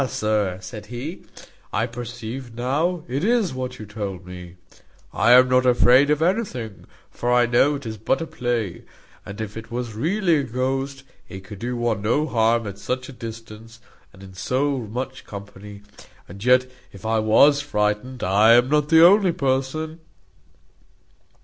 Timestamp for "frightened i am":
17.61-18.69